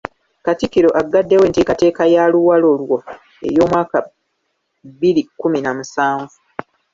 Katikkiro 0.45 0.89
aggaddewo 1.01 1.43
enteekateeka 1.45 2.03
ya 2.13 2.23
‘Luwalo 2.31 2.69
lwo’ 2.81 2.97
ey’omwaka 3.47 3.97
bbiri 4.89 5.21
kkumi 5.27 5.59
na 5.61 5.71
musanvu. 5.77 6.35